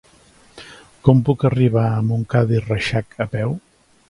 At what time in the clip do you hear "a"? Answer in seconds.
1.91-2.01, 3.27-3.31